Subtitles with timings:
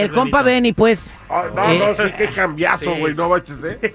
[0.00, 0.42] El es compa.
[0.42, 1.08] Benny, pues.
[1.28, 3.00] Ah, no, Eh, no, sí, qué cambiazo, Sí.
[3.00, 3.92] güey, no baches, ¿eh?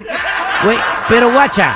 [0.64, 0.78] Güey,
[1.10, 1.76] pero guacha,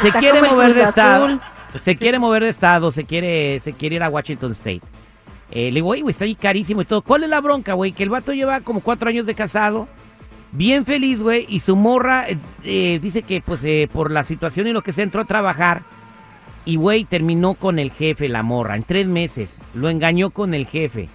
[0.00, 1.40] se Está quiere mover de estado,
[1.80, 4.82] se quiere mover de estado, se quiere, se quiere ir a Washington State.
[5.50, 7.02] Eh, le digo, "Oye, güey, está ahí carísimo y todo.
[7.02, 7.92] ¿Cuál es la bronca, güey?
[7.92, 9.86] Que el vato lleva como cuatro años de casado,
[10.50, 14.66] bien feliz, güey, y su morra eh, eh, dice que, pues, eh, por la situación
[14.66, 15.82] y lo que se entró a trabajar,
[16.64, 19.60] y, güey, terminó con el jefe, la morra, en tres meses.
[19.74, 21.08] Lo engañó con el jefe.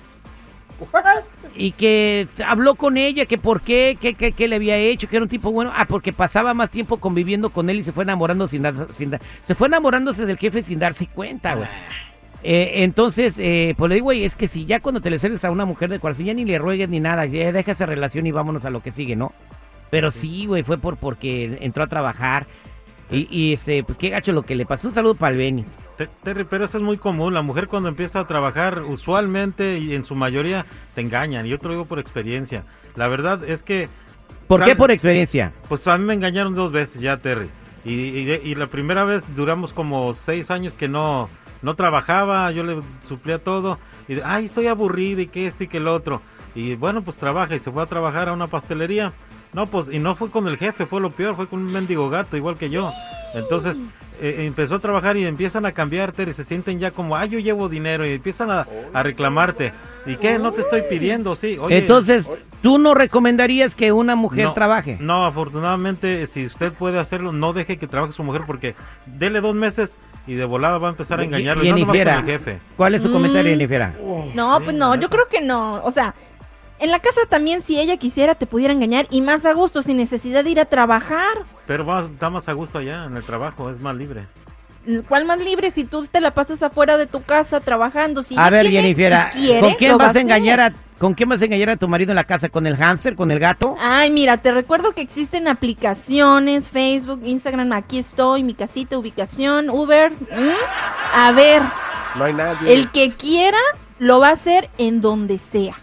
[1.59, 5.15] Y que habló con ella, que por qué, que, que, que le había hecho, que
[5.15, 5.71] era un tipo bueno.
[5.75, 9.09] Ah, porque pasaba más tiempo conviviendo con él y se fue enamorando sin dar, sin
[9.09, 11.67] dar- se fue enamorándose del jefe sin darse cuenta, güey.
[12.43, 15.43] Eh, entonces, eh, pues le digo, güey, es que si ya cuando te le sirves
[15.43, 18.27] a una mujer de corazón, ya ni le ruegues ni nada, ya deja esa relación
[18.27, 19.33] y vámonos a lo que sigue, ¿no?
[19.89, 22.45] Pero sí, güey, fue por porque entró a trabajar
[23.09, 24.87] y, y este, pues, qué gacho lo que le pasó.
[24.89, 25.65] Un saludo para el Benny.
[25.97, 27.33] Te- Terry, pero eso es muy común.
[27.33, 31.45] La mujer cuando empieza a trabajar, usualmente y en su mayoría te engañan.
[31.45, 32.65] Y yo te lo digo por experiencia.
[32.95, 33.89] La verdad es que,
[34.47, 35.53] ¿Por qué por experiencia?
[35.67, 37.49] pues a mí me engañaron dos veces ya, Terry.
[37.83, 41.29] Y, y, y la primera vez duramos como seis años que no,
[41.61, 43.79] no trabajaba, yo le suplía todo.
[44.07, 46.21] Y ay, estoy aburrido y que esto y que el otro.
[46.55, 49.13] Y bueno, pues trabaja y se fue a trabajar a una pastelería.
[49.57, 52.11] No, pues, y no fue con el jefe, fue lo peor, fue con un mendigo
[52.11, 52.93] gato, igual que yo.
[53.33, 53.75] Entonces,
[54.21, 57.39] eh, empezó a trabajar y empiezan a cambiarte y se sienten ya como, ay, yo
[57.39, 59.73] llevo dinero y empiezan a, a reclamarte.
[60.05, 60.37] ¿Y qué?
[60.37, 61.57] No te estoy pidiendo, sí.
[61.59, 62.29] Oye, Entonces,
[62.61, 64.99] ¿tú no recomendarías que una mujer no, trabaje?
[64.99, 68.75] No, afortunadamente, si usted puede hacerlo, no deje que trabaje su mujer porque
[69.07, 71.63] dele dos meses y de volada va a empezar a engañarlo.
[71.63, 72.59] y no nomás con Jennifer, el jefe.
[72.75, 73.57] ¿cuál es su comentario, Mm.
[73.57, 73.91] Jennifer?
[74.35, 75.83] No, pues no, yo creo que no.
[75.83, 76.13] O sea,
[76.79, 79.97] en la casa también si ella quisiera te pudiera engañar y más a gusto, sin
[79.97, 81.45] necesidad de ir a trabajar.
[81.65, 84.27] Pero va, está más a gusto allá en el trabajo, es más libre.
[85.09, 88.23] ¿Cuál más libre si tú te la pasas afuera de tu casa trabajando?
[88.23, 91.45] Si A ver, quiere Jennifer, ¿con quién vas a engañar a con quién vas a
[91.45, 92.47] engañar a tu marido en la casa?
[92.49, 93.75] ¿Con el hámster, con el gato?
[93.79, 100.13] Ay, mira, te recuerdo que existen aplicaciones, Facebook, Instagram, aquí estoy, mi casita, ubicación, Uber.
[101.13, 101.61] A ver,
[102.15, 102.73] No hay nadie.
[102.73, 103.59] el que quiera
[103.99, 105.75] lo va a hacer en donde sea,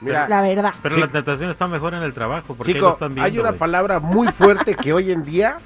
[0.00, 0.74] Mira, la verdad.
[0.82, 1.00] Pero Sí.
[1.00, 3.24] la tentación está mejor en el trabajo porque ahí lo chico, están viendo.
[3.24, 3.58] hay una güey.
[3.58, 5.58] palabra muy fuerte que hoy en día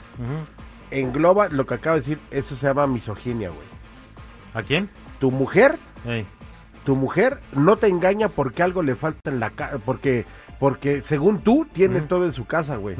[0.91, 2.19] engloba lo que acabo de decir.
[2.31, 3.67] Eso se llama misoginia, güey.
[4.55, 4.89] ¿A quién?
[5.19, 5.79] Tu mujer,
[6.85, 9.79] tu mujer no te engaña porque algo le falta en la casa.
[9.85, 10.25] Porque,
[10.59, 12.97] porque según tú, tiene todo en su casa, güey.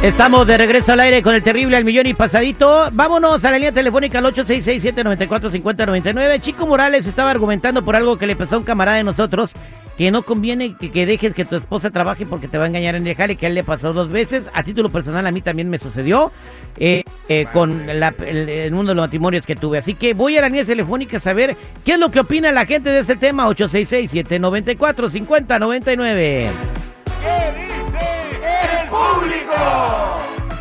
[0.06, 2.90] Estamos de regreso al aire con el terrible al millón y pasadito.
[2.92, 6.40] Vámonos a la línea telefónica al 866-794-5099.
[6.42, 9.54] Chico Morales estaba argumentando por algo que le pasó a un camarada de nosotros,
[9.98, 13.08] que no conviene que, dejes que tu esposa trabaje porque te va a engañar en
[13.08, 14.44] el jale, que a él le pasó dos veces.
[14.54, 16.32] A título personal a mí también me sucedió
[16.78, 19.80] eh, eh, con la- el, el mundo de los matrimonios que tuve.
[19.80, 22.68] Así que voy a la línea telefónica a saber qué es lo que opina la
[22.68, 23.48] gente de este tema.
[23.50, 26.50] 866-794-5099.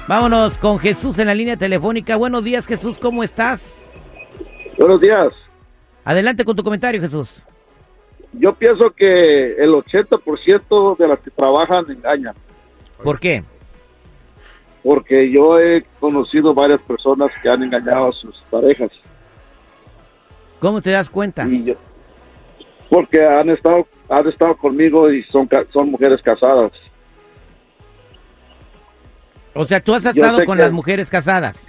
[0.07, 2.17] Vámonos con Jesús en la línea telefónica.
[2.17, 3.91] Buenos días, Jesús, ¿cómo estás?
[4.79, 5.33] Buenos días.
[6.05, 7.43] Adelante con tu comentario, Jesús.
[8.35, 12.35] Yo pienso que el 80% de las que trabajan engañan,
[13.03, 13.43] ¿Por qué?
[14.83, 18.91] porque yo he conocido varias personas que han engañado a sus parejas
[20.59, 21.47] ¿Cómo te das cuenta?
[21.49, 21.75] y yo,
[22.91, 26.73] porque han estado han estado conmigo y son son mujeres casadas.
[29.55, 31.67] O sea, tú has estado con que- las mujeres casadas.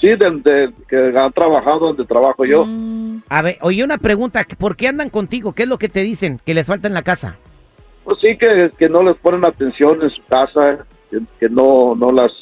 [0.00, 2.64] Sí, de, de- que han trabajado donde trabajo yo.
[2.66, 4.46] Mm, A ver, oye, una pregunta.
[4.58, 5.52] ¿Por qué andan contigo?
[5.52, 6.40] ¿Qué es lo que te dicen?
[6.44, 7.36] Que les falta en la casa.
[8.04, 12.10] Pues sí que, que no les ponen atención en su casa, que, que no no
[12.12, 12.32] las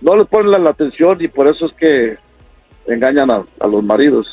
[0.00, 2.16] no les ponen la, la atención y por eso es que
[2.92, 4.26] engañan a, a los maridos.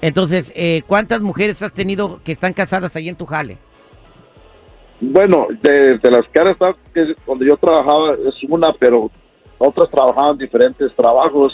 [0.00, 3.58] Entonces, eh, ¿cuántas mujeres has tenido que están casadas ahí en tu jale?
[5.12, 9.10] Bueno, de, de las que han estado, que donde yo trabajaba es una, pero
[9.58, 11.52] otras trabajaban diferentes trabajos,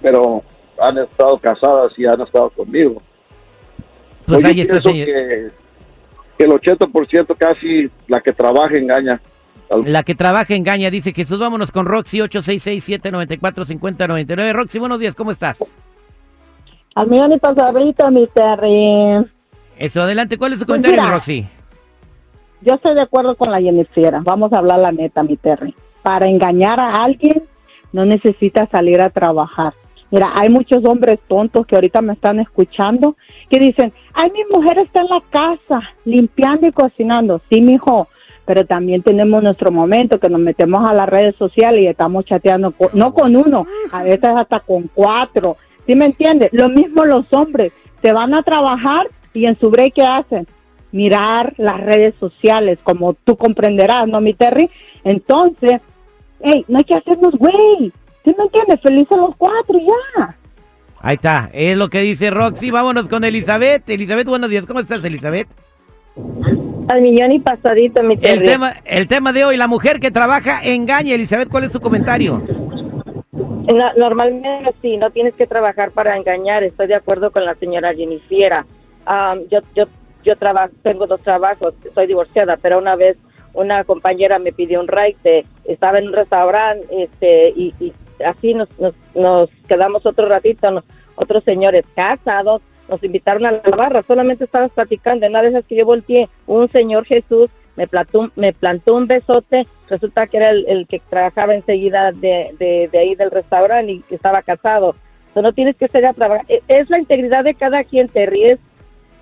[0.00, 0.42] pero
[0.80, 3.00] han estado casadas y han estado conmigo.
[4.26, 5.06] Pues Yo ahí está, pienso señor.
[5.06, 5.48] que,
[6.38, 9.20] que el 80% casi la que trabaja engaña.
[9.86, 11.38] La que trabaja engaña, dice Jesús.
[11.38, 14.52] Vámonos con Roxy, 866-794-5099.
[14.52, 15.58] Roxy, buenos días, ¿cómo estás?
[16.94, 19.26] Al millón y pasadito, mi Terry.
[19.78, 20.36] Eso, adelante.
[20.38, 21.14] ¿Cuál es su Pues comentario, mira.
[21.14, 21.46] Roxy?
[22.64, 24.14] Yo estoy de acuerdo con la Jennifer.
[24.22, 25.74] Vamos a hablar la neta, mi Terry.
[26.02, 27.42] Para engañar a alguien
[27.92, 29.72] no necesitas salir a trabajar.
[30.10, 33.16] Mira, hay muchos hombres tontos que ahorita me están escuchando
[33.50, 37.40] que dicen, ay, mi mujer está en la casa limpiando y cocinando.
[37.50, 38.08] Sí, mijo,
[38.44, 42.72] pero también tenemos nuestro momento que nos metemos a las redes sociales y estamos chateando,
[42.72, 45.56] con- no con uno, a veces hasta con cuatro.
[45.86, 46.50] ¿Sí me entiendes?
[46.52, 50.46] Lo mismo los hombres, se van a trabajar y en su break, ¿qué hacen?
[50.94, 54.70] Mirar las redes sociales, como tú comprenderás, ¿no, mi Terry?
[55.02, 55.80] Entonces,
[56.40, 57.92] hey, no hay que hacernos güey.
[58.24, 58.80] ¿Sí me entiendes?
[58.80, 60.36] Felices los cuatro y ya.
[61.00, 62.70] Ahí está, es lo que dice Roxy.
[62.70, 63.86] Vámonos con Elizabeth.
[63.90, 64.64] Elizabeth, buenos días.
[64.66, 65.48] ¿Cómo estás, Elizabeth?
[66.88, 68.46] Al millón y pasadito, mi El Terry.
[68.46, 71.14] tema, el tema de hoy, la mujer que trabaja engaña.
[71.14, 72.40] Elizabeth, ¿cuál es tu comentario?
[73.32, 74.48] No- normalmente
[74.80, 76.62] sí, no tienes que trabajar para engañar.
[76.62, 78.64] Estoy de acuerdo con la señora Jennifiera.
[79.06, 79.84] Am, yo yo
[80.24, 83.16] yo trabajo, tengo dos trabajos, soy divorciada, pero una vez
[83.52, 87.92] una compañera me pidió un ride, estaba en un restaurante, este y, y
[88.24, 90.82] así nos, nos nos quedamos otro ratito,
[91.16, 95.76] otros señores casados nos invitaron a la barra, solamente estábamos platicando, en una de que
[95.76, 100.86] yo volteé, un señor Jesús me plantó, me plantó un besote, resulta que era el,
[100.88, 104.94] que trabajaba enseguida de, de, de ahí del restaurante y estaba casado.
[105.28, 106.44] Entonces, no tienes que ser a trabajar.
[106.48, 108.58] E- Es la integridad de cada quien, te ríes,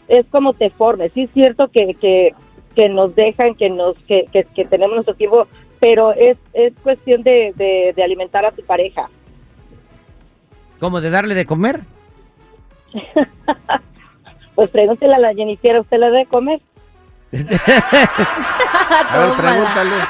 [0.09, 1.13] es como te formes.
[1.13, 2.35] Sí es cierto que, que,
[2.75, 5.47] que nos dejan, que nos que, que, que tenemos nuestro tiempo,
[5.81, 9.09] pero es, es cuestión de, de, de alimentar a tu pareja.
[10.81, 11.81] ¿Cómo de darle de comer?
[14.55, 16.61] Pues pregúntele a la Jennifer, ¿usted le debe comer?
[17.33, 19.91] A ver, pregúntale.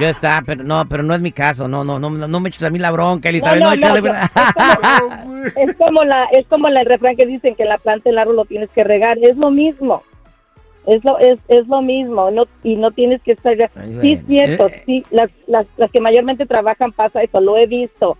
[0.00, 1.68] Ya está, pero no, pero no es mi caso.
[1.68, 3.60] No, no, no, no me eches a mí la bronca, Elizabeth.
[3.62, 7.66] No, No, no, échale- Es como la es como la- el refrán que dicen que
[7.66, 10.02] la planta el árbol lo tienes que regar, es lo mismo.
[10.86, 14.26] Es lo es, es lo mismo, no y no tienes que estar Ay, Sí es
[14.26, 14.46] bueno.
[14.46, 18.16] cierto, Eh, sí, las, las las que mayormente trabajan pasa eso, lo he visto.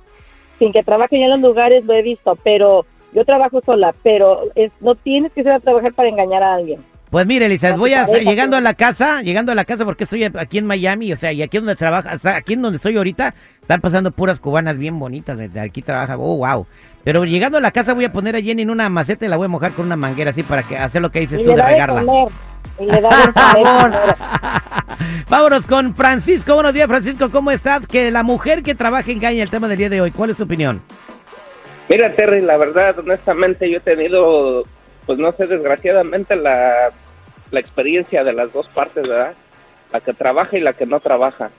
[0.59, 2.85] Sin que trabajen en los lugares lo he visto, pero
[3.15, 6.85] yo trabajo sola, pero es, no tienes que ser a trabajar para engañar a alguien.
[7.13, 8.65] Pues mire, Elizabeth, A voy a pareja, llegando a pues.
[8.65, 11.59] la casa, llegando a la casa porque estoy aquí en Miami, o sea, y aquí
[11.59, 15.39] donde trabaja, o sea, aquí en donde estoy ahorita, están pasando puras cubanas bien bonitas,
[15.61, 16.67] aquí trabaja, oh, wow.
[17.05, 19.37] Pero llegando a la casa voy a poner a Jenny en una maceta y la
[19.37, 21.51] voy a mojar con una manguera así para que hacer lo que dices Y tú
[21.51, 22.03] le de regarla.
[22.03, 22.33] comer,
[22.81, 24.01] y le da de comer.
[25.29, 26.55] Vámonos con Francisco.
[26.55, 27.31] Buenos días, Francisco.
[27.31, 27.87] ¿Cómo estás?
[27.87, 30.13] Que la mujer que trabaja engaña el tema del día de hoy.
[30.13, 30.81] ¿Cuál es tu opinión?
[31.91, 34.65] Mira, Terry, la verdad, honestamente, yo he tenido,
[35.05, 36.91] pues no sé, desgraciadamente la,
[37.53, 39.35] la experiencia de las dos partes, ¿verdad?
[39.93, 41.51] La que trabaja y la que no trabaja.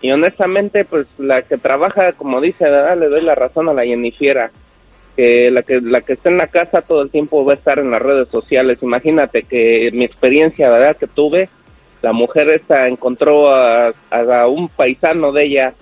[0.00, 2.96] Y honestamente, pues la que trabaja, como dice, ¿verdad?
[2.96, 4.50] Le doy la razón a la Jennifiera.
[5.16, 7.78] Que la que la que está en la casa todo el tiempo va a estar
[7.78, 8.78] en las redes sociales.
[8.80, 10.96] Imagínate que mi experiencia, ¿verdad?
[10.96, 11.50] Que tuve,
[12.00, 15.74] la mujer esta encontró a, a un paisano de ella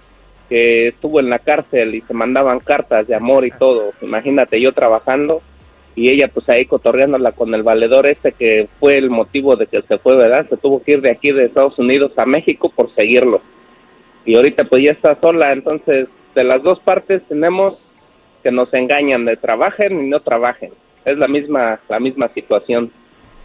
[0.49, 3.93] que estuvo en la cárcel y se mandaban cartas de amor y todo.
[4.03, 5.43] Imagínate yo trabajando
[5.95, 9.83] y ella pues ahí cotorreándola con el valedor este que fue el motivo de que
[9.83, 10.47] se fue, ¿verdad?
[10.49, 13.43] Se tuvo que ir de aquí de Estados Unidos a México por seguirlo.
[14.25, 17.79] Y ahorita pues ya está sola, entonces de las dos partes tenemos
[18.43, 20.73] que nos engañan de trabajen y no trabajen.
[21.05, 22.93] Es la misma la misma situación,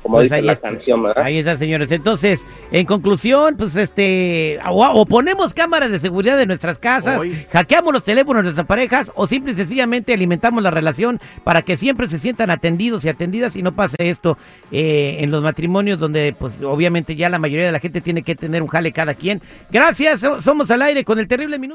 [0.05, 0.69] como Pues dice ahí la está.
[0.69, 1.23] canción, ¿verdad?
[1.25, 1.91] Ahí está, señores.
[1.91, 7.43] Entonces, en conclusión, pues este, o, o ponemos cámaras de seguridad en nuestras casas, Hoy.
[7.51, 11.75] hackeamos los teléfonos de nuestras parejas, o simple y sencillamente alimentamos la relación para que
[11.75, 14.37] siempre se sientan atendidos y atendidas y no pase esto
[14.71, 18.35] eh, en los matrimonios donde, pues, obviamente ya la mayoría de la gente tiene que
[18.35, 19.41] tener un jale cada quien.
[19.71, 21.73] Gracias, so- somos al aire con el terrible minuto.